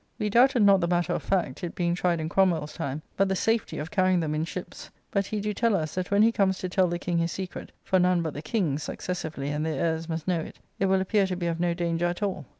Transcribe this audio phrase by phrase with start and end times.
[0.17, 3.35] We doubted not the matter of fact, it being tried in Cromwell's time, but the
[3.35, 6.57] safety of carrying them in ships; but he do tell us, that when he comes
[6.57, 10.09] to tell the King his secret (for none but the Kings, successively, and their heirs
[10.09, 12.47] must know it), it will appear to be of no danger at all.